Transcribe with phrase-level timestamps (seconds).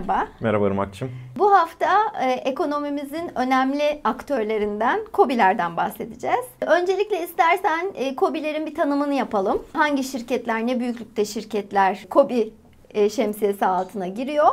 [0.00, 0.28] merhaba.
[0.40, 1.10] Merhaba Irmak'cığım.
[1.38, 1.88] Bu hafta
[2.22, 6.44] e, ekonomimizin önemli aktörlerinden, COBİ'lerden bahsedeceğiz.
[6.66, 9.62] Öncelikle istersen e, COBİ'lerin bir tanımını yapalım.
[9.72, 12.52] Hangi şirketler, ne büyüklükte şirketler COBİ
[12.90, 14.48] e, şemsiyesi altına giriyor?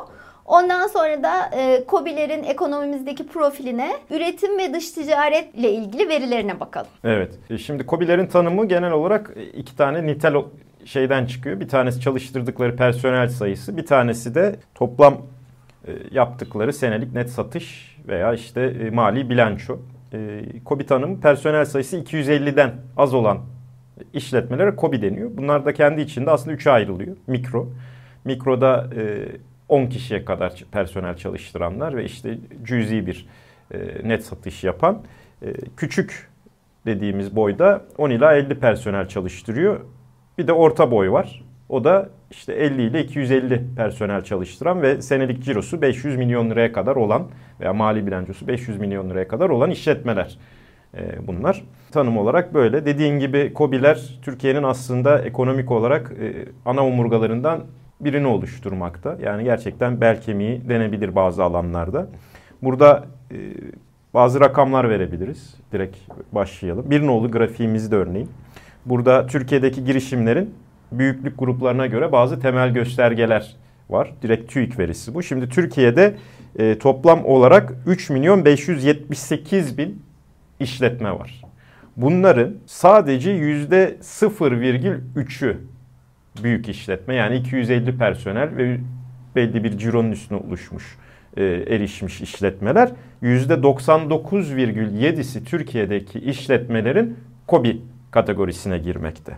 [0.45, 6.88] Ondan sonra da e, COBİ'lerin ekonomimizdeki profiline, üretim ve dış ticaretle ilgili verilerine bakalım.
[7.03, 7.39] Evet.
[7.50, 10.36] E, şimdi COBİ'lerin tanımı genel olarak e, iki tane nitel
[10.86, 11.59] şeyden çıkıyor.
[11.59, 15.17] Bir tanesi çalıştırdıkları personel sayısı, bir tanesi de toplam
[16.12, 19.80] yaptıkları senelik net satış veya işte e, mali bilanço.
[20.13, 23.40] E, KOBİ tanımı personel sayısı 250'den az olan
[24.13, 25.30] işletmelere KOBİ deniyor.
[25.34, 27.17] Bunlar da kendi içinde aslında üçe ayrılıyor.
[27.27, 27.70] Mikro.
[28.26, 28.90] Mikroda
[29.70, 33.28] 10 kişiye kadar personel çalıştıranlar ve işte cüzi bir
[34.03, 35.02] net satış yapan.
[35.78, 36.30] Küçük
[36.86, 39.80] dediğimiz boyda 10 ila 50 personel çalıştırıyor.
[40.38, 41.44] Bir de orta boy var.
[41.70, 46.96] O da işte 50 ile 250 personel çalıştıran ve senelik cirosu 500 milyon liraya kadar
[46.96, 47.28] olan
[47.60, 50.38] veya mali bilançosu 500 milyon liraya kadar olan işletmeler
[50.98, 51.64] e, bunlar.
[51.92, 52.86] Tanım olarak böyle.
[52.86, 57.64] Dediğin gibi COBİ'ler Türkiye'nin aslında ekonomik olarak e, ana omurgalarından
[58.02, 59.18] birini oluşturmakta.
[59.23, 62.08] Yani gerçekten bel kemiği denebilir bazı alanlarda.
[62.62, 63.36] Burada e,
[64.14, 65.56] bazı rakamlar verebiliriz.
[65.72, 65.98] Direkt
[66.32, 66.90] başlayalım.
[66.90, 68.30] Bir nolu grafiğimizde örneğin.
[68.86, 70.54] Burada Türkiye'deki girişimlerin
[70.91, 73.55] büyüklük gruplarına göre bazı temel göstergeler
[73.89, 74.13] var.
[74.21, 75.23] Direkt TÜİK verisi bu.
[75.23, 76.16] Şimdi Türkiye'de
[76.59, 80.02] e, toplam olarak 3 milyon 578 bin
[80.59, 81.41] işletme var.
[81.97, 85.58] Bunların sadece yüzde 0,3'ü
[86.43, 88.77] büyük işletme yani 250 personel ve
[89.35, 90.97] belli bir cironun üstüne oluşmuş
[91.38, 92.89] e, erişmiş işletmeler.
[93.21, 99.37] Yüzde 99,7'si Türkiye'deki işletmelerin KOBİ kategorisine girmekte.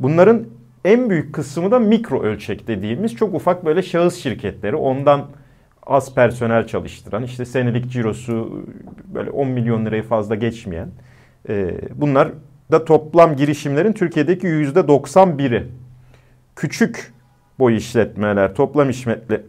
[0.00, 0.46] Bunların
[0.84, 4.76] en büyük kısmı da mikro ölçek dediğimiz çok ufak böyle şahıs şirketleri.
[4.76, 5.26] Ondan
[5.86, 8.64] az personel çalıştıran, işte senelik cirosu
[9.14, 10.88] böyle 10 milyon lirayı fazla geçmeyen.
[11.48, 12.28] E, bunlar
[12.70, 15.66] da toplam girişimlerin Türkiye'deki %91'i.
[16.56, 17.12] Küçük
[17.58, 18.90] boy işletmeler, toplam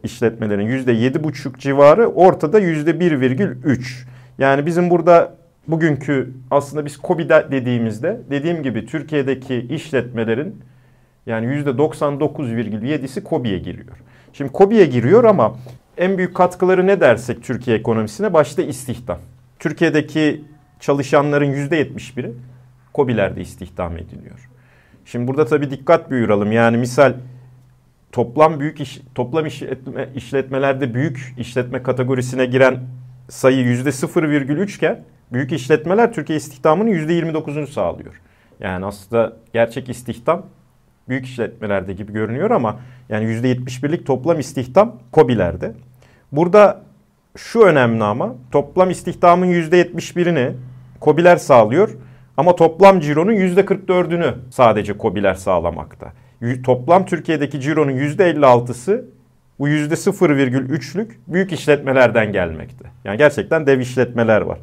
[0.03, 4.07] işletmelerin %7,5 civarı, ortada %1,3.
[4.37, 5.35] Yani bizim burada
[5.67, 10.61] bugünkü aslında biz COVID dediğimizde dediğim gibi Türkiye'deki işletmelerin
[11.25, 13.97] yani %99,7'si KOBİ'ye giriyor.
[14.33, 15.55] Şimdi KOBİ'ye giriyor ama
[15.97, 19.19] en büyük katkıları ne dersek Türkiye ekonomisine başta istihdam.
[19.59, 20.43] Türkiye'deki
[20.79, 22.33] çalışanların %71'i
[22.93, 24.49] KOBİ'lerde istihdam ediliyor.
[25.05, 26.51] Şimdi burada tabii dikkat buyuralım.
[26.51, 27.13] Yani misal
[28.11, 32.79] toplam büyük iş, toplam işletme, işletmelerde büyük işletme kategorisine giren
[33.29, 38.21] sayı %0,3 iken büyük işletmeler Türkiye istihdamının %29'unu sağlıyor.
[38.59, 40.45] Yani aslında gerçek istihdam
[41.09, 42.79] büyük işletmelerde gibi görünüyor ama
[43.09, 45.73] yani %71'lik toplam istihdam COBİ'lerde.
[46.31, 46.81] Burada
[47.37, 50.51] şu önemli ama toplam istihdamın %71'ini
[51.01, 51.89] COBİ'ler sağlıyor
[52.37, 56.13] ama toplam cironun %44'ünü sadece COBİ'ler sağlamakta.
[56.63, 59.05] Toplam Türkiye'deki cironun %56'sı
[59.59, 62.85] bu %0,3'lük büyük işletmelerden gelmekte.
[63.03, 64.57] Yani gerçekten dev işletmeler var.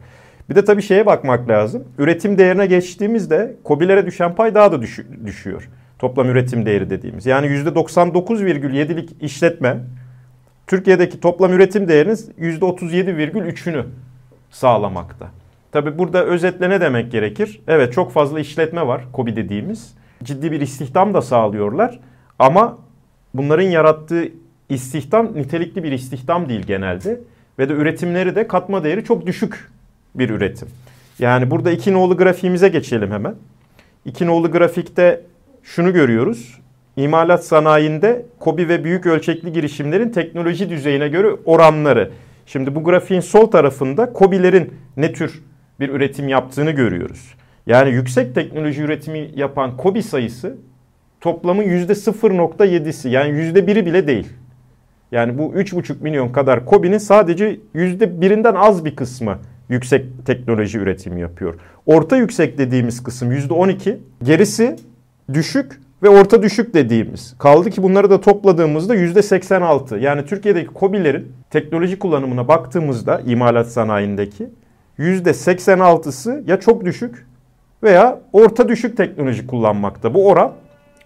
[0.50, 1.84] Bir de tabii şeye bakmak lazım.
[1.99, 4.82] Üretim değerine geçtiğimizde COBİ'lere düşen pay daha da
[5.26, 5.69] düşüyor.
[5.99, 7.27] Toplam üretim değeri dediğimiz.
[7.27, 9.77] Yani %99,7'lik işletme
[10.67, 13.85] Türkiye'deki toplam üretim değerinin %37,3'ünü
[14.51, 15.31] sağlamakta.
[15.73, 17.61] Tabi burada özetle ne demek gerekir?
[17.69, 19.95] Evet çok fazla işletme var COBİ dediğimiz.
[20.23, 22.01] Ciddi bir istihdam da sağlıyorlar.
[22.39, 22.79] Ama
[23.35, 24.29] bunların yarattığı
[24.69, 27.21] istihdam nitelikli bir istihdam değil genelde.
[27.59, 29.71] Ve de üretimleri de katma değeri çok düşük
[30.15, 30.69] bir üretim.
[31.19, 33.35] Yani burada iki nolu grafiğimize geçelim hemen.
[34.05, 35.21] İki nolu grafikte
[35.63, 36.59] şunu görüyoruz.
[36.97, 42.11] İmalat sanayinde kobi ve büyük ölçekli girişimlerin teknoloji düzeyine göre oranları.
[42.47, 45.43] Şimdi bu grafiğin sol tarafında kobilerin ne tür
[45.81, 47.35] bir üretim yaptığını görüyoruz.
[47.67, 50.56] Yani yüksek teknoloji üretimi yapan kobi sayısı
[51.21, 54.29] toplamın %0.7'si yani %1'i bile değil.
[55.12, 59.38] Yani bu 3,5 milyon kadar kobinin sadece %1'inden az bir kısmı
[59.69, 61.55] yüksek teknoloji üretimi yapıyor.
[61.87, 64.77] Orta yüksek dediğimiz kısım %12, gerisi
[65.33, 67.35] düşük ve orta düşük dediğimiz.
[67.39, 70.01] Kaldı ki bunları da topladığımızda %86.
[70.01, 74.49] Yani Türkiye'deki KOBİ'lerin teknoloji kullanımına baktığımızda imalat sanayindeki
[74.99, 77.27] %86'sı ya çok düşük
[77.83, 80.15] veya orta düşük teknoloji kullanmakta.
[80.15, 80.53] Bu oran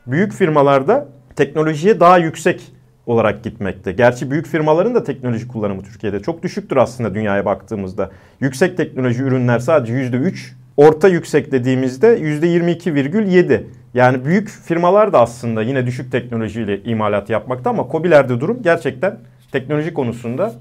[0.07, 2.73] büyük firmalarda teknolojiye daha yüksek
[3.07, 3.93] olarak gitmekte.
[3.93, 8.11] Gerçi büyük firmaların da teknoloji kullanımı Türkiye'de çok düşüktür aslında dünyaya baktığımızda.
[8.41, 13.63] Yüksek teknoloji ürünler sadece %3, orta yüksek dediğimizde %22,7.
[13.95, 19.19] Yani büyük firmalar da aslında yine düşük teknolojiyle imalat yapmakta ama COBİ'lerde durum gerçekten
[19.53, 20.53] teknoloji konusunda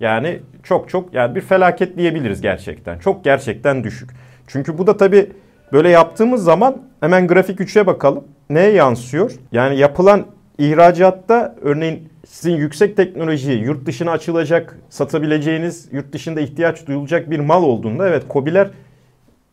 [0.00, 2.98] yani çok çok yani bir felaket diyebiliriz gerçekten.
[2.98, 4.10] Çok gerçekten düşük.
[4.46, 5.32] Çünkü bu da tabii
[5.72, 8.24] böyle yaptığımız zaman hemen grafik 3'e bakalım.
[8.50, 9.32] Neye yansıyor?
[9.52, 10.26] Yani yapılan
[10.58, 17.62] ihracatta örneğin sizin yüksek teknoloji, yurt dışına açılacak, satabileceğiniz, yurt dışında ihtiyaç duyulacak bir mal
[17.62, 18.68] olduğunda evet COBİ'ler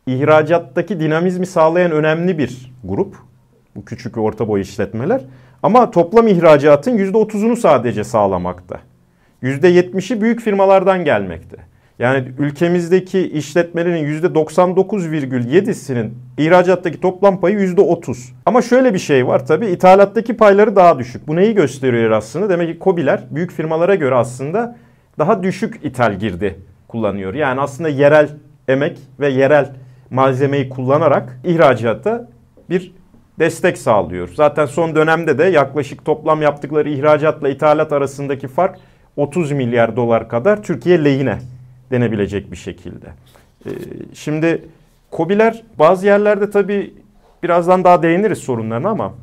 [0.08, 3.16] ihracattaki dinamizmi sağlayan önemli bir grup.
[3.76, 5.22] Bu küçük ve orta boy işletmeler.
[5.64, 8.80] Ama toplam ihracatın %30'unu sadece sağlamakta.
[9.44, 11.58] %70'i büyük firmalardan gelmekte.
[12.00, 18.32] Yani ülkemizdeki işletmelerin %99,7'sinin ihracattaki toplam payı %30.
[18.46, 21.28] Ama şöyle bir şey var tabii ithalattaki payları daha düşük.
[21.28, 22.50] Bu neyi gösteriyor aslında?
[22.50, 24.76] Demek ki COBİ'ler büyük firmalara göre aslında
[25.20, 27.34] daha düşük ithal girdi kullanıyor.
[27.34, 28.30] Yani aslında yerel
[28.68, 29.72] emek ve yerel
[30.14, 32.28] malzemeyi kullanarak ihracatta
[32.70, 32.92] bir
[33.40, 34.30] destek sağlıyor.
[34.36, 38.80] Zaten son dönemde de yaklaşık toplam yaptıkları ihracatla ithalat arasındaki fark
[39.18, 41.38] 30 milyar dolar kadar Türkiye lehine
[41.92, 43.08] denebilecek bir şekilde.
[43.66, 43.70] Ee,
[44.14, 44.62] şimdi
[45.12, 46.94] COBİ'ler bazı yerlerde tabii
[47.44, 49.14] birazdan daha değiniriz sorunlarına ama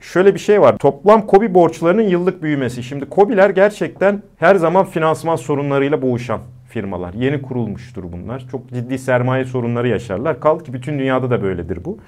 [0.00, 0.78] şöyle bir şey var.
[0.78, 2.82] Toplam COBİ borçlarının yıllık büyümesi.
[2.82, 6.40] Şimdi COBİ'ler gerçekten her zaman finansman sorunlarıyla boğuşan
[6.78, 7.14] firmalar.
[7.14, 8.46] Yeni kurulmuştur bunlar.
[8.50, 10.40] Çok ciddi sermaye sorunları yaşarlar.
[10.40, 11.98] Kaldı ki bütün dünyada da böyledir bu.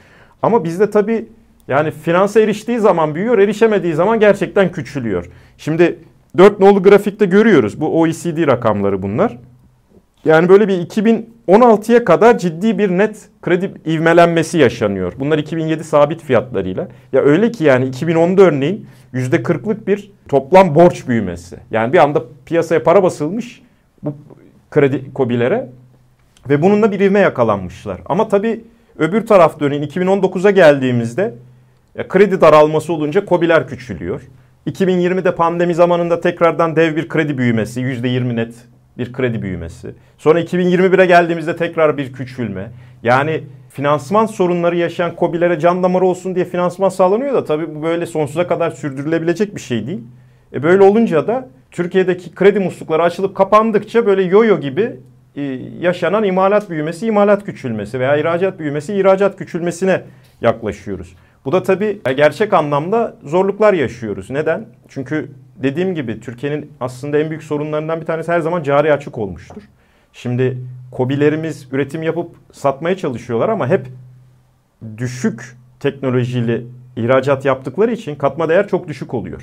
[0.42, 1.28] Ama bizde tabii
[1.68, 5.30] yani finansa eriştiği zaman büyüyor, erişemediği zaman gerçekten küçülüyor.
[5.58, 5.98] Şimdi
[6.38, 7.80] 4 nolu grafikte görüyoruz.
[7.80, 9.38] Bu OECD rakamları bunlar.
[10.24, 15.12] Yani böyle bir 2016'ya kadar ciddi bir net kredi ivmelenmesi yaşanıyor.
[15.20, 16.88] Bunlar 2007 sabit fiyatlarıyla.
[17.12, 21.56] Ya öyle ki yani 2010'da örneğin %40'lık bir toplam borç büyümesi.
[21.70, 23.62] Yani bir anda piyasaya para basılmış
[24.02, 24.14] bu
[24.70, 25.68] kredi kobilere
[26.48, 28.00] ve bununla bir ivme yakalanmışlar.
[28.06, 28.64] Ama tabii
[28.98, 31.34] öbür tarafta örneğin 2019'a geldiğimizde
[31.94, 34.22] ya kredi daralması olunca kobiler küçülüyor.
[34.66, 38.54] 2020'de pandemi zamanında tekrardan dev bir kredi büyümesi, %20 net
[38.98, 39.94] bir kredi büyümesi.
[40.18, 42.70] Sonra 2021'e geldiğimizde tekrar bir küçülme.
[43.02, 48.06] Yani finansman sorunları yaşayan kobilere can damarı olsun diye finansman sağlanıyor da tabii bu böyle
[48.06, 50.00] sonsuza kadar sürdürülebilecek bir şey değil.
[50.52, 54.96] E böyle olunca da Türkiye'deki kredi muslukları açılıp kapandıkça böyle yoyo gibi
[55.36, 55.42] e,
[55.80, 60.02] yaşanan imalat büyümesi, imalat küçülmesi veya ihracat büyümesi, ihracat küçülmesine
[60.40, 61.14] yaklaşıyoruz.
[61.44, 64.30] Bu da tabii gerçek anlamda zorluklar yaşıyoruz.
[64.30, 64.66] Neden?
[64.88, 69.62] Çünkü dediğim gibi Türkiye'nin aslında en büyük sorunlarından bir tanesi her zaman cari açık olmuştur.
[70.12, 70.58] Şimdi
[70.92, 73.86] kobilerimiz üretim yapıp satmaya çalışıyorlar ama hep
[74.98, 79.42] düşük teknolojili ihracat yaptıkları için katma değer çok düşük oluyor.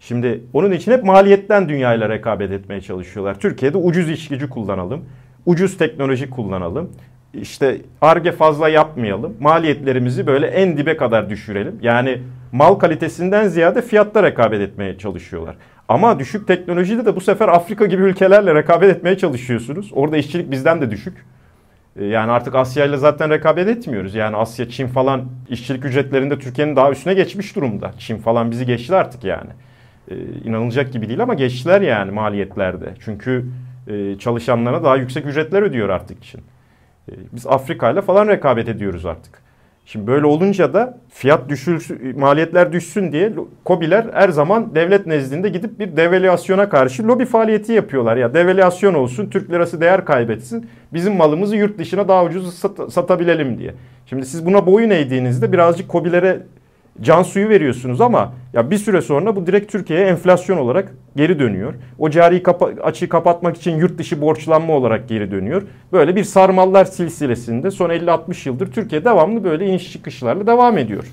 [0.00, 3.40] Şimdi onun için hep maliyetten dünyayla rekabet etmeye çalışıyorlar.
[3.40, 5.04] Türkiye'de ucuz iş gücü kullanalım,
[5.46, 6.90] ucuz teknoloji kullanalım,
[7.34, 9.36] işte arge fazla yapmayalım.
[9.40, 11.78] Maliyetlerimizi böyle en dibe kadar düşürelim.
[11.82, 12.18] Yani
[12.52, 15.56] mal kalitesinden ziyade fiyatta rekabet etmeye çalışıyorlar.
[15.88, 19.90] Ama düşük teknolojide de bu sefer Afrika gibi ülkelerle rekabet etmeye çalışıyorsunuz.
[19.94, 21.26] Orada işçilik bizden de düşük.
[21.96, 24.14] Ee, yani artık Asya ile zaten rekabet etmiyoruz.
[24.14, 27.92] Yani Asya, Çin falan işçilik ücretlerinde Türkiye'nin daha üstüne geçmiş durumda.
[27.98, 29.50] Çin falan bizi geçti artık yani.
[30.10, 30.14] Ee,
[30.44, 32.94] inanılacak gibi değil ama geçtiler yani maliyetlerde.
[33.04, 33.46] Çünkü
[33.88, 36.40] e, çalışanlarına daha yüksek ücretler ödüyor artık Çin.
[37.08, 39.40] Ee, biz Afrika ile falan rekabet ediyoruz artık.
[39.86, 43.32] Şimdi böyle olunca da fiyat düşülsün, maliyetler düşsün diye
[43.64, 48.16] kobiler her zaman devlet nezdinde gidip bir devalüasyona karşı lobi faaliyeti yapıyorlar.
[48.16, 53.58] Ya devalüasyon olsun, Türk lirası değer kaybetsin, bizim malımızı yurt dışına daha ucuz sat- satabilelim
[53.58, 53.74] diye.
[54.06, 56.40] Şimdi siz buna boyun eğdiğinizde birazcık kobilere
[57.02, 61.74] can suyu veriyorsunuz ama ya bir süre sonra bu direkt Türkiye'ye enflasyon olarak geri dönüyor.
[61.98, 65.62] O cari kapa açığı kapatmak için yurt dışı borçlanma olarak geri dönüyor.
[65.92, 71.04] Böyle bir sarmallar silsilesinde son 50-60 yıldır Türkiye devamlı böyle iniş çıkışlarla devam ediyor.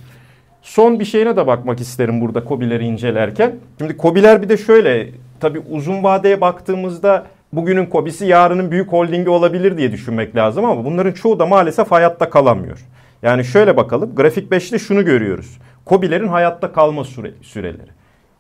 [0.62, 3.56] Son bir şeyine de bakmak isterim burada COBİ'leri incelerken.
[3.78, 9.78] Şimdi COBİ'ler bir de şöyle tabii uzun vadeye baktığımızda bugünün COBİ'si yarının büyük holdingi olabilir
[9.78, 12.80] diye düşünmek lazım ama bunların çoğu da maalesef hayatta kalamıyor.
[13.22, 14.16] Yani şöyle bakalım.
[14.16, 15.58] Grafik 5'te şunu görüyoruz.
[15.88, 17.92] Kobilerin hayatta kalma süre, süreleri.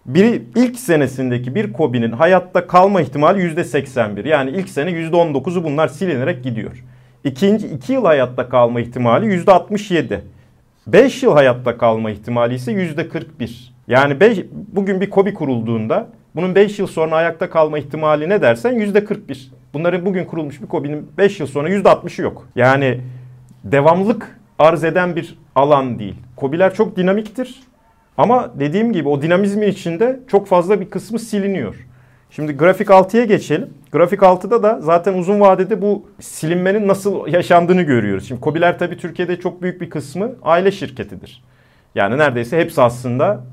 [0.05, 4.27] Biri ilk senesindeki bir kobinin hayatta kalma ihtimali %81.
[4.27, 6.83] Yani ilk sene %19'u bunlar silinerek gidiyor.
[7.23, 10.19] İkinci iki yıl hayatta kalma ihtimali %67.
[10.87, 13.71] 5 yıl hayatta kalma ihtimali ise %41.
[13.87, 18.73] Yani beş, bugün bir kobi kurulduğunda bunun 5 yıl sonra ayakta kalma ihtimali ne dersen
[18.73, 19.47] %41.
[19.73, 22.47] Bunların bugün kurulmuş bir kobinin 5 yıl sonra %60'ı yok.
[22.55, 22.99] Yani
[23.63, 26.15] devamlık arz eden bir alan değil.
[26.35, 27.59] Kobiler çok dinamiktir.
[28.17, 31.75] Ama dediğim gibi o dinamizmin içinde çok fazla bir kısmı siliniyor.
[32.29, 33.69] Şimdi grafik 6'ya geçelim.
[33.91, 38.27] Grafik 6'da da zaten uzun vadede bu silinmenin nasıl yaşandığını görüyoruz.
[38.27, 41.43] Şimdi Kobiler tabii Türkiye'de çok büyük bir kısmı aile şirketidir.
[41.95, 43.43] Yani neredeyse hepsi aslında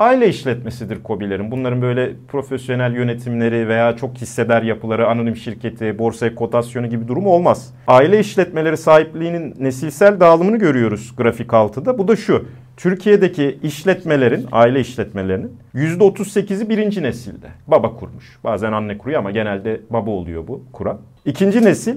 [0.00, 1.50] aile işletmesidir KOBİ'lerin.
[1.50, 7.74] Bunların böyle profesyonel yönetimleri veya çok hissedar yapıları, anonim şirketi, borsaya kotasyonu gibi durum olmaz.
[7.86, 11.98] Aile işletmeleri sahipliğinin nesilsel dağılımını görüyoruz grafik altıda.
[11.98, 12.46] Bu da şu.
[12.76, 17.46] Türkiye'deki işletmelerin, aile işletmelerinin %38'i birinci nesilde.
[17.66, 18.38] Baba kurmuş.
[18.44, 20.98] Bazen anne kuruyor ama genelde baba oluyor bu kuran.
[21.24, 21.96] İkinci nesil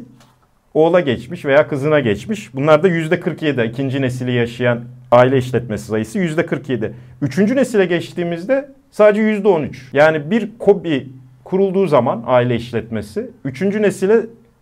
[0.73, 2.53] oğula geçmiş veya kızına geçmiş.
[2.55, 6.91] Bunlar da %47 ikinci nesili yaşayan aile işletmesi sayısı %47.
[7.21, 9.75] Üçüncü nesile geçtiğimizde sadece %13.
[9.93, 11.09] Yani bir KOBİ
[11.43, 14.21] kurulduğu zaman aile işletmesi üçüncü nesile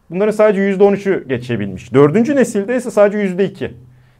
[0.09, 1.93] bunların sadece %13'ü geçebilmiş.
[1.93, 3.71] Dördüncü nesilde ise sadece %2.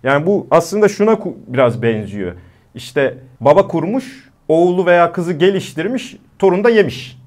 [0.03, 2.33] Yani bu aslında şuna biraz benziyor.
[2.75, 7.20] İşte baba kurmuş, oğlu veya kızı geliştirmiş, torun da yemiş.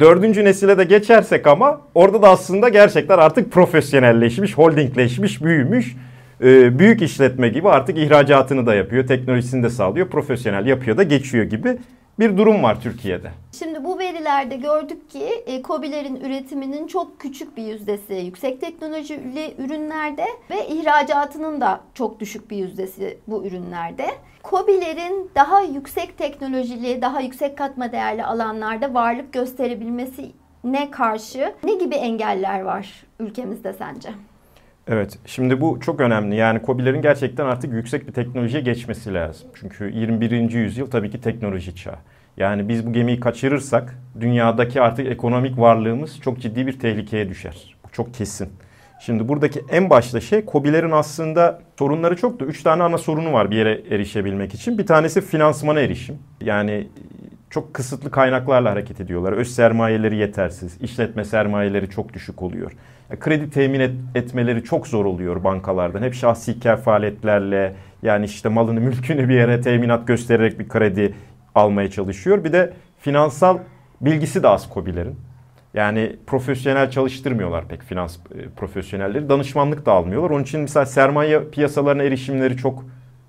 [0.00, 5.96] Dördüncü nesile de geçersek ama orada da aslında gerçekten artık profesyonelleşmiş, holdingleşmiş, büyümüş.
[6.40, 11.44] E, büyük işletme gibi artık ihracatını da yapıyor, teknolojisini de sağlıyor, profesyonel yapıyor da geçiyor
[11.44, 11.78] gibi
[12.18, 13.30] bir durum var Türkiye'de.
[13.58, 20.24] Şimdi bu verilerde gördük ki e, COBİ'lerin üretiminin çok küçük bir yüzdesi yüksek teknolojili ürünlerde
[20.50, 24.06] ve ihracatının da çok düşük bir yüzdesi bu ürünlerde.
[24.50, 30.32] COBİ'lerin daha yüksek teknolojili, daha yüksek katma değerli alanlarda varlık gösterebilmesi
[30.64, 34.08] ne karşı ne gibi engeller var ülkemizde sence?
[34.86, 36.36] Evet, şimdi bu çok önemli.
[36.36, 39.48] Yani COBİ'lerin gerçekten artık yüksek bir teknolojiye geçmesi lazım.
[39.54, 40.50] Çünkü 21.
[40.50, 41.98] yüzyıl tabii ki teknoloji çağı.
[42.36, 47.76] Yani biz bu gemiyi kaçırırsak dünyadaki artık ekonomik varlığımız çok ciddi bir tehlikeye düşer.
[47.84, 48.48] Bu çok kesin.
[49.00, 53.50] Şimdi buradaki en başta şey COBİ'lerin aslında sorunları çok da üç tane ana sorunu var
[53.50, 54.78] bir yere erişebilmek için.
[54.78, 56.18] Bir tanesi finansmana erişim.
[56.40, 56.88] Yani
[57.50, 59.32] çok kısıtlı kaynaklarla hareket ediyorlar.
[59.32, 62.72] Öz sermayeleri yetersiz, işletme sermayeleri çok düşük oluyor.
[63.20, 66.02] Kredi temin et, etmeleri çok zor oluyor bankalardan.
[66.02, 71.14] Hep şahsi kefaletlerle yani işte malını mülkünü bir yere teminat göstererek bir kredi
[71.54, 72.44] almaya çalışıyor.
[72.44, 73.58] Bir de finansal
[74.00, 75.27] bilgisi de az COBİ'lerin.
[75.78, 79.28] Yani profesyonel çalıştırmıyorlar pek finans e, profesyonelleri.
[79.28, 80.30] Danışmanlık da almıyorlar.
[80.30, 82.84] Onun için mesela sermaye piyasalarına erişimleri çok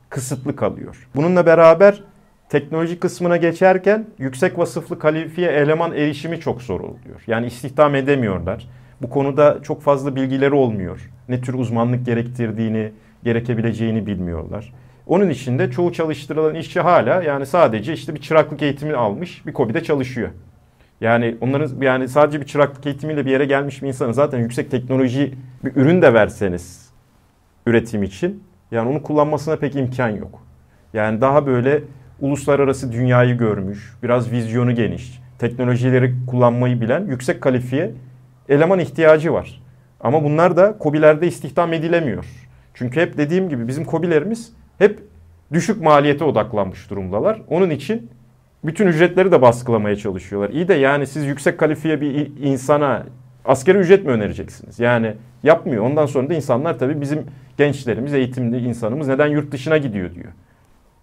[0.09, 1.09] kısıtlı kalıyor.
[1.15, 2.03] Bununla beraber
[2.49, 7.23] teknoloji kısmına geçerken yüksek vasıflı kalifiye eleman erişimi çok zor oluyor.
[7.27, 8.67] Yani istihdam edemiyorlar.
[9.01, 11.09] Bu konuda çok fazla bilgileri olmuyor.
[11.29, 12.91] Ne tür uzmanlık gerektirdiğini,
[13.23, 14.73] gerekebileceğini bilmiyorlar.
[15.07, 19.53] Onun için de çoğu çalıştırılan işçi hala yani sadece işte bir çıraklık eğitimi almış bir
[19.53, 20.29] KOBİ'de çalışıyor.
[21.01, 25.33] Yani onların yani sadece bir çıraklık eğitimiyle bir yere gelmiş bir insanı zaten yüksek teknoloji
[25.65, 26.89] bir ürün de verseniz
[27.65, 30.43] üretim için yani onu kullanmasına pek imkan yok.
[30.93, 31.83] Yani daha böyle
[32.21, 37.91] uluslararası dünyayı görmüş, biraz vizyonu geniş, teknolojileri kullanmayı bilen yüksek kalifiye
[38.49, 39.61] eleman ihtiyacı var.
[39.99, 42.25] Ama bunlar da COBİ'lerde istihdam edilemiyor.
[42.73, 44.99] Çünkü hep dediğim gibi bizim COBİ'lerimiz hep
[45.53, 47.41] düşük maliyete odaklanmış durumdalar.
[47.47, 48.09] Onun için
[48.63, 50.49] bütün ücretleri de baskılamaya çalışıyorlar.
[50.49, 53.05] İyi de yani siz yüksek kalifiye bir insana
[53.45, 54.79] askeri ücret mi önereceksiniz?
[54.79, 55.13] Yani
[55.43, 55.83] yapmıyor.
[55.83, 57.25] Ondan sonra da insanlar tabii bizim
[57.57, 60.31] gençlerimiz, eğitimli insanımız neden yurt dışına gidiyor diyor.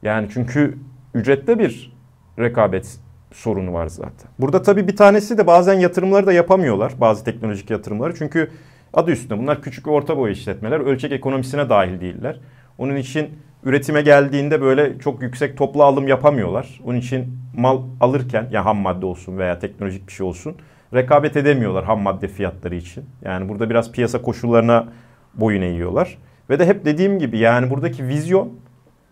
[0.03, 0.79] Yani çünkü
[1.15, 1.97] ücrette bir
[2.39, 2.99] rekabet
[3.33, 4.31] sorunu var zaten.
[4.39, 6.93] Burada tabii bir tanesi de bazen yatırımları da yapamıyorlar.
[7.01, 8.15] Bazı teknolojik yatırımları.
[8.15, 8.51] Çünkü
[8.93, 10.81] adı üstünde bunlar küçük ve orta boy işletmeler.
[10.81, 12.41] Ölçek ekonomisine dahil değiller.
[12.79, 13.29] Onun için
[13.67, 16.81] üretime geldiğinde böyle çok yüksek toplu alım yapamıyorlar.
[16.85, 20.57] Onun için mal alırken ya ham madde olsun veya teknolojik bir şey olsun
[20.95, 23.05] rekabet edemiyorlar ham madde fiyatları için.
[23.25, 24.89] Yani burada biraz piyasa koşullarına
[25.35, 26.19] boyun eğiyorlar.
[26.51, 28.53] Ve de hep dediğim gibi yani buradaki vizyon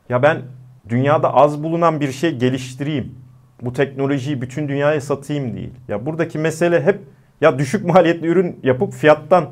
[0.08, 0.42] ya ben
[0.88, 3.14] dünyada az bulunan bir şey geliştireyim.
[3.62, 5.73] Bu teknolojiyi bütün dünyaya satayım değil.
[5.88, 7.00] Ya buradaki mesele hep
[7.40, 9.50] ya düşük maliyetli ürün yapıp fiyattan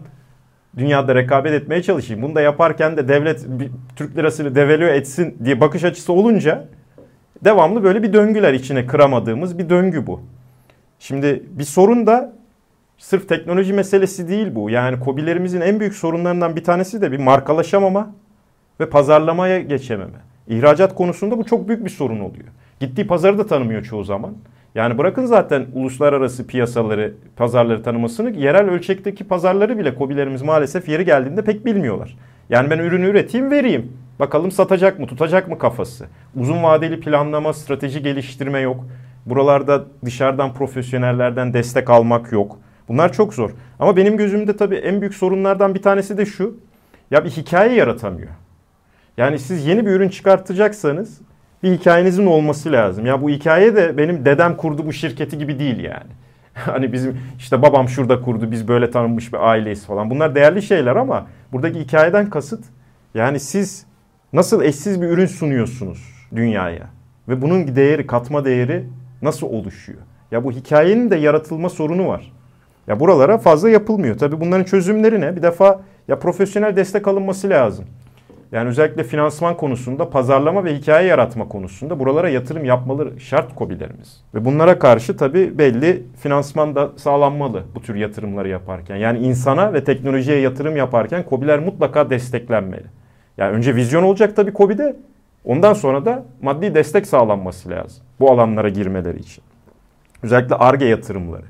[0.77, 2.23] dünyada rekabet etmeye çalışayım.
[2.23, 3.47] Bunu da yaparken de devlet
[3.97, 6.65] Türk lirasını devalüe etsin diye bakış açısı olunca
[7.45, 10.21] devamlı böyle bir döngüler içine kıramadığımız bir döngü bu.
[10.99, 12.33] Şimdi bir sorun da
[12.99, 14.71] sırf teknoloji meselesi değil bu.
[14.71, 18.15] Yani kobilerimizin en büyük sorunlarından bir tanesi de bir markalaşamama
[18.81, 20.19] ve pazarlamaya geçememe.
[20.49, 22.49] İhracat konusunda bu çok büyük bir sorun oluyor.
[22.81, 24.35] Gittiği pazarı da tanımıyor çoğu zaman.
[24.75, 31.45] Yani bırakın zaten uluslararası piyasaları, pazarları tanımasını, yerel ölçekteki pazarları bile kobilerimiz maalesef yeri geldiğinde
[31.45, 32.17] pek bilmiyorlar.
[32.51, 33.93] Yani ben ürünü üreteyim, vereyim.
[34.19, 36.07] Bakalım satacak mı, tutacak mı kafası.
[36.37, 38.87] Uzun vadeli planlama, strateji geliştirme yok.
[39.27, 42.59] Buralarda dışarıdan profesyonellerden destek almak yok.
[42.89, 43.51] Bunlar çok zor.
[43.79, 46.57] Ama benim gözümde tabii en büyük sorunlardan bir tanesi de şu.
[47.11, 48.31] Ya bir hikaye yaratamıyor.
[49.17, 51.21] Yani siz yeni bir ürün çıkartacaksanız
[51.63, 53.07] bir hikayenizin olması lazım.
[53.07, 56.11] Ya bu hikaye de benim dedem kurdu bu şirketi gibi değil yani.
[56.55, 60.11] hani bizim işte babam şurada kurdu biz böyle tanınmış bir aileyiz falan.
[60.11, 62.65] Bunlar değerli şeyler ama buradaki hikayeden kasıt
[63.15, 63.87] yani siz
[64.33, 66.87] nasıl eşsiz bir ürün sunuyorsunuz dünyaya?
[67.29, 68.85] Ve bunun değeri, katma değeri
[69.23, 69.99] nasıl oluşuyor?
[70.31, 72.33] Ya bu hikayenin de yaratılma sorunu var.
[72.87, 74.19] Ya buralara fazla yapılmıyor.
[74.19, 75.37] Tabii bunların çözümleri ne?
[75.37, 77.85] Bir defa ya profesyonel destek alınması lazım.
[78.53, 84.21] Yani özellikle finansman konusunda, pazarlama ve hikaye yaratma konusunda buralara yatırım yapmaları şart kobilerimiz.
[84.35, 88.97] Ve bunlara karşı tabii belli finansman da sağlanmalı bu tür yatırımları yaparken.
[88.97, 92.87] Yani insana ve teknolojiye yatırım yaparken kobiler mutlaka desteklenmeli.
[93.39, 94.97] Yani önce vizyon olacak tabii KOBİ'de.
[95.45, 99.45] Ondan sonra da maddi destek sağlanması lazım bu alanlara girmeleri için.
[100.23, 101.45] Özellikle ARGE yatırımları,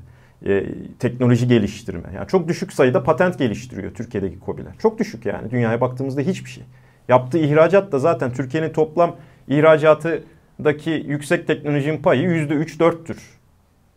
[0.45, 0.65] e,
[0.99, 2.09] teknoloji geliştirme.
[2.15, 4.73] Yani çok düşük sayıda patent geliştiriyor Türkiye'deki KOBİ'ler.
[4.81, 6.63] Çok düşük yani dünyaya baktığımızda hiçbir şey.
[7.09, 9.15] Yaptığı ihracat da zaten Türkiye'nin toplam
[9.47, 13.17] ihracatındaki yüksek teknolojinin payı %3-4'tür.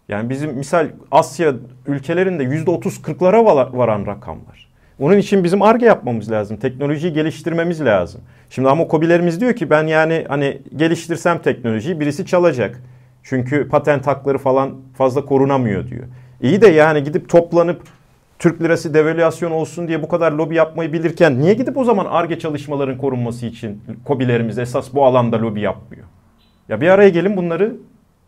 [0.08, 1.54] Yani bizim misal Asya
[1.86, 3.44] ülkelerinde %30-40'lara
[3.78, 4.68] varan rakamlar.
[5.00, 6.56] Onun için bizim ARGE yapmamız lazım.
[6.56, 8.20] Teknolojiyi geliştirmemiz lazım.
[8.50, 12.82] Şimdi ama kobilerimiz diyor ki ben yani hani geliştirsem teknolojiyi birisi çalacak.
[13.22, 16.04] Çünkü patent hakları falan fazla korunamıyor diyor.
[16.42, 17.82] İyi de yani gidip toplanıp
[18.38, 22.38] Türk lirası devalüasyon olsun diye bu kadar lobi yapmayı bilirken niye gidip o zaman ARGE
[22.38, 26.04] çalışmaların korunması için kobilerimiz esas bu alanda lobi yapmıyor?
[26.68, 27.76] Ya bir araya gelin bunları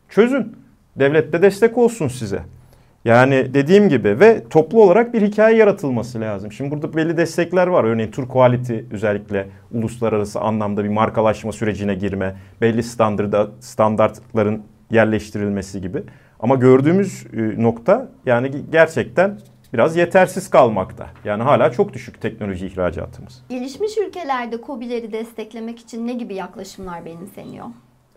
[0.09, 0.57] çözün.
[0.97, 2.43] Devlet de destek olsun size.
[3.05, 6.53] Yani dediğim gibi ve toplu olarak bir hikaye yaratılması lazım.
[6.53, 7.85] Şimdi burada belli destekler var.
[7.85, 16.03] Örneğin Tur Quality özellikle uluslararası anlamda bir markalaşma sürecine girme, belli standarda, standartların yerleştirilmesi gibi.
[16.41, 19.39] Ama gördüğümüz e, nokta yani gerçekten
[19.73, 21.07] biraz yetersiz kalmakta.
[21.25, 23.45] Yani hala çok düşük teknoloji ihracatımız.
[23.49, 27.67] Gelişmiş ülkelerde COBİ'leri desteklemek için ne gibi yaklaşımlar benimseniyor?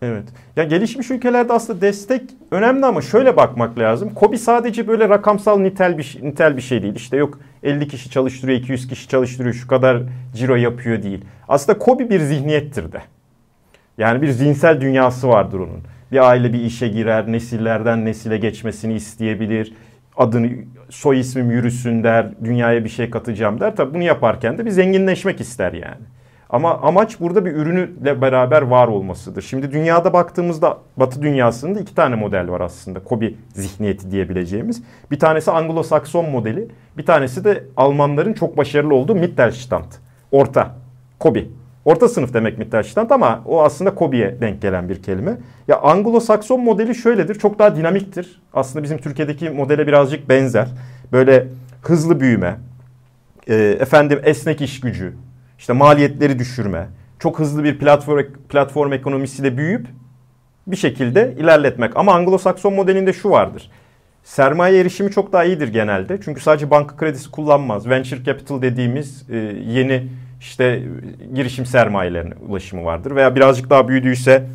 [0.02, 0.24] Evet.
[0.56, 4.14] Ya gelişmiş ülkelerde aslında destek önemli ama şöyle bakmak lazım.
[4.14, 6.94] KOBİ sadece böyle rakamsal nitel bir nitel bir şey değil.
[6.94, 10.02] İşte yok 50 kişi çalıştırıyor, 200 kişi çalıştırıyor, şu kadar
[10.34, 11.24] ciro yapıyor değil.
[11.48, 13.02] Aslında KOBİ bir zihniyettir de.
[13.98, 15.80] Yani bir zihinsel dünyası vardır onun.
[16.12, 19.74] Bir aile bir işe girer, nesillerden nesile geçmesini isteyebilir.
[20.16, 20.50] Adını,
[20.90, 23.76] soy ismim yürüsün der, dünyaya bir şey katacağım der.
[23.76, 26.02] Tabii bunu yaparken de bir zenginleşmek ister yani.
[26.50, 29.42] Ama amaç burada bir ürünüyle beraber var olmasıdır.
[29.42, 33.04] Şimdi dünyada baktığımızda Batı dünyasında iki tane model var aslında.
[33.04, 34.82] Kobi zihniyeti diyebileceğimiz.
[35.10, 36.68] Bir tanesi Anglo-Sakson modeli.
[36.96, 39.92] Bir tanesi de Almanların çok başarılı olduğu Mittelstand.
[40.32, 40.74] Orta.
[41.18, 41.50] Kobi.
[41.84, 45.36] Orta sınıf demek Mittelstand ama o aslında Kobi'ye denk gelen bir kelime.
[45.68, 47.34] Ya Anglo-Sakson modeli şöyledir.
[47.34, 48.42] Çok daha dinamiktir.
[48.54, 50.68] Aslında bizim Türkiye'deki modele birazcık benzer.
[51.12, 51.46] Böyle
[51.82, 52.56] hızlı büyüme,
[53.48, 55.14] e, efendim esnek iş gücü,
[55.58, 56.86] işte maliyetleri düşürme,
[57.18, 59.86] çok hızlı bir platform, platform ekonomisiyle büyüyüp
[60.66, 61.96] bir şekilde ilerletmek.
[61.96, 63.70] Ama Anglo-Sakson modelinde şu vardır.
[64.24, 66.18] Sermaye erişimi çok daha iyidir genelde.
[66.24, 67.88] Çünkü sadece banka kredisi kullanmaz.
[67.88, 70.08] Venture capital dediğimiz e, yeni
[70.42, 70.82] işte
[71.34, 73.16] girişim sermayelerine ulaşımı vardır.
[73.16, 74.46] Veya birazcık daha büyüdüyse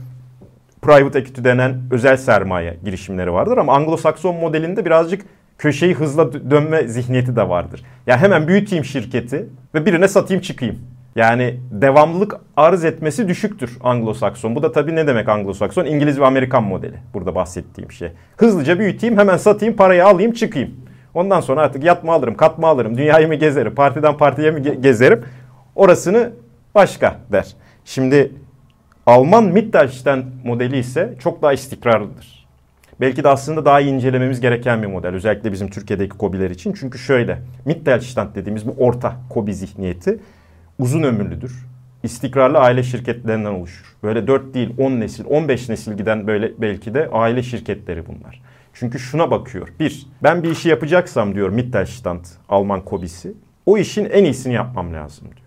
[0.81, 3.57] private equity denen özel sermaye girişimleri vardır.
[3.57, 5.21] Ama Anglo-Sakson modelinde birazcık
[5.57, 7.79] köşeyi hızla dönme zihniyeti de vardır.
[7.79, 9.45] Ya yani hemen büyüteyim şirketi
[9.75, 10.79] ve birine satayım çıkayım.
[11.15, 14.55] Yani devamlılık arz etmesi düşüktür Anglo-Sakson.
[14.55, 15.87] Bu da tabii ne demek Anglo-Sakson?
[15.87, 18.11] İngiliz ve Amerikan modeli burada bahsettiğim şey.
[18.37, 20.71] Hızlıca büyüteyim, hemen satayım, parayı alayım, çıkayım.
[21.13, 25.23] Ondan sonra artık yatma alırım, katma alırım, dünyayı mı gezerim, partiden partiye mi gezerim?
[25.77, 26.31] Orasını
[26.75, 27.55] başka der.
[27.85, 28.31] Şimdi
[29.05, 32.47] Alman Mittelstand modeli ise çok daha istikrarlıdır.
[33.01, 35.13] Belki de aslında daha iyi incelememiz gereken bir model.
[35.13, 36.73] Özellikle bizim Türkiye'deki kobiler için.
[36.73, 40.19] Çünkü şöyle Mittelstand dediğimiz bu orta kobi zihniyeti
[40.79, 41.65] uzun ömürlüdür.
[42.03, 43.95] İstikrarlı aile şirketlerinden oluşur.
[44.03, 48.41] Böyle 4 değil 10 nesil, 15 nesil giden böyle belki de aile şirketleri bunlar.
[48.73, 49.67] Çünkü şuna bakıyor.
[49.79, 53.33] Bir, ben bir işi yapacaksam diyor Mittelstand, Alman kobisi.
[53.65, 55.46] O işin en iyisini yapmam lazım diyor.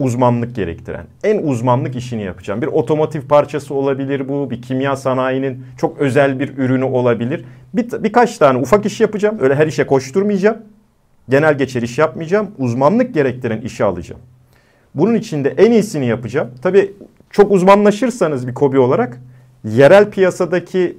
[0.00, 2.62] Uzmanlık gerektiren, en uzmanlık işini yapacağım.
[2.62, 7.44] Bir otomotiv parçası olabilir bu, bir kimya sanayinin çok özel bir ürünü olabilir.
[7.74, 9.38] Bir, birkaç tane ufak iş yapacağım.
[9.40, 10.58] Öyle her işe koşturmayacağım.
[11.28, 12.50] Genel geçer iş yapmayacağım.
[12.58, 14.20] Uzmanlık gerektiren işi alacağım.
[14.94, 16.50] Bunun için de en iyisini yapacağım.
[16.62, 16.92] Tabii
[17.30, 19.20] çok uzmanlaşırsanız bir kobi olarak
[19.64, 20.98] yerel piyasadaki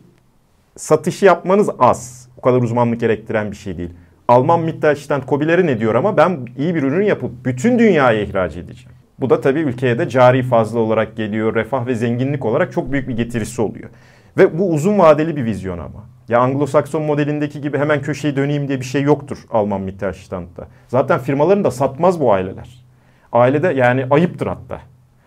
[0.78, 2.28] satışı yapmanız az.
[2.38, 3.90] O kadar uzmanlık gerektiren bir şey değil.
[4.32, 8.92] Alman Mittelstand kobileri ne diyor ama ben iyi bir ürün yapıp bütün dünyaya ihraç edeceğim.
[9.20, 11.56] Bu da tabii ülkeye de cari fazla olarak geliyor.
[11.56, 13.90] Refah ve zenginlik olarak çok büyük bir getirisi oluyor.
[14.38, 16.06] Ve bu uzun vadeli bir vizyon ama.
[16.30, 20.68] Ya Anglo-Sakson modelindeki gibi hemen köşeyi döneyim diye bir şey yoktur Alman Mittelstand'da.
[20.88, 22.86] Zaten firmaların da satmaz bu aileler.
[23.32, 24.82] Ailede yani ayıptır hatta.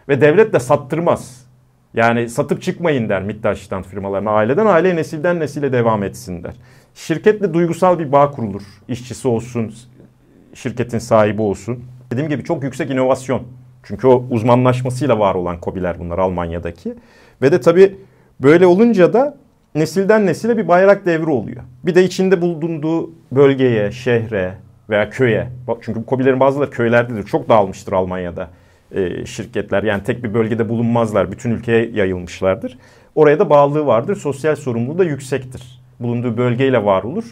[0.08, 1.46] Ve devlet de sattırmaz.
[1.94, 4.30] Yani satıp çıkmayın der Mittelstand firmalarına.
[4.30, 6.54] Aileden aileye nesilden nesile devam etsin der.
[6.94, 8.62] Şirketle duygusal bir bağ kurulur.
[8.88, 9.74] İşçisi olsun,
[10.54, 11.84] şirketin sahibi olsun.
[12.12, 13.42] Dediğim gibi çok yüksek inovasyon.
[13.82, 16.94] Çünkü o uzmanlaşmasıyla var olan kobiler bunlar Almanya'daki.
[17.42, 17.96] Ve de tabii
[18.42, 19.36] Böyle olunca da
[19.74, 21.62] nesilden nesile bir bayrak devri oluyor.
[21.84, 24.54] Bir de içinde bulunduğu bölgeye, şehre
[24.90, 25.48] veya köye.
[25.80, 27.22] Çünkü bu kobilerin bazıları köylerdedir.
[27.22, 28.50] Çok dağılmıştır Almanya'da
[28.92, 29.82] e, şirketler.
[29.82, 31.32] Yani tek bir bölgede bulunmazlar.
[31.32, 32.78] Bütün ülkeye yayılmışlardır.
[33.14, 34.16] Oraya da bağlılığı vardır.
[34.16, 35.83] Sosyal sorumluluğu da yüksektir.
[36.04, 37.24] Bulunduğu bölgeyle var olur.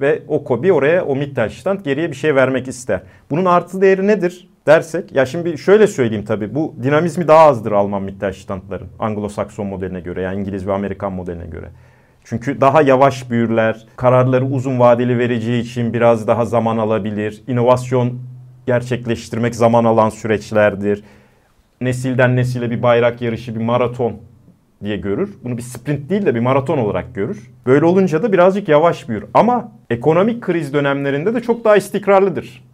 [0.00, 3.00] Ve o kobi oraya o Mittelstand geriye bir şey vermek ister.
[3.30, 5.12] Bunun artı değeri nedir dersek?
[5.12, 6.54] Ya şimdi şöyle söyleyeyim tabii.
[6.54, 8.88] Bu dinamizmi daha azdır Alman Mittelstandların.
[8.98, 11.68] Anglo-Sakson modeline göre yani İngiliz ve Amerikan modeline göre.
[12.24, 13.86] Çünkü daha yavaş büyürler.
[13.96, 17.42] Kararları uzun vadeli vereceği için biraz daha zaman alabilir.
[17.46, 18.18] İnovasyon
[18.66, 21.04] gerçekleştirmek zaman alan süreçlerdir.
[21.80, 24.12] Nesilden nesile bir bayrak yarışı, bir maraton
[24.84, 25.34] diye görür.
[25.44, 27.50] Bunu bir sprint değil de bir maraton olarak görür.
[27.66, 29.24] Böyle olunca da birazcık yavaş büyür.
[29.34, 32.64] Ama ekonomik kriz dönemlerinde de çok daha istikrarlıdır.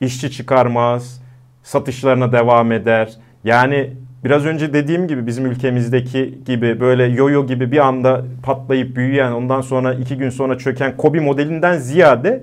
[0.00, 1.22] İşçi çıkarmaz,
[1.62, 3.12] satışlarına devam eder.
[3.44, 3.90] Yani
[4.24, 9.60] biraz önce dediğim gibi bizim ülkemizdeki gibi böyle yoyo gibi bir anda patlayıp büyüyen ondan
[9.60, 12.42] sonra iki gün sonra çöken Kobi modelinden ziyade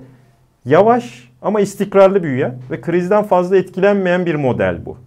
[0.64, 4.98] yavaş ama istikrarlı büyüyen ve krizden fazla etkilenmeyen bir model bu.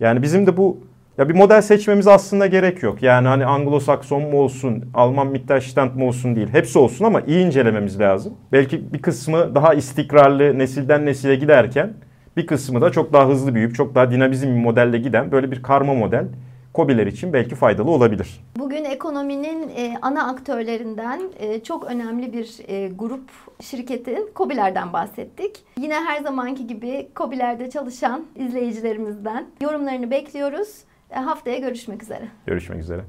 [0.00, 0.78] Yani bizim de bu
[1.18, 3.02] ya bir model seçmemiz aslında gerek yok.
[3.02, 6.48] Yani hani Anglo-Sakson mu olsun, Alman Mittelstand mı olsun değil.
[6.52, 8.34] Hepsi olsun ama iyi incelememiz lazım.
[8.52, 11.94] Belki bir kısmı daha istikrarlı nesilden nesile giderken
[12.36, 15.62] bir kısmı da çok daha hızlı büyüyüp çok daha dinamizm bir modelle giden böyle bir
[15.62, 16.26] karma model
[16.74, 18.40] COBİ'ler için belki faydalı olabilir.
[18.58, 25.56] Bugün ekonominin e, ana aktörlerinden e, çok önemli bir e, grup şirketin COBİ'lerden bahsettik.
[25.78, 30.84] Yine her zamanki gibi COBİ'lerde çalışan izleyicilerimizden yorumlarını bekliyoruz.
[31.14, 32.28] Haftaya görüşmek üzere.
[32.46, 33.04] Görüşmek üzere.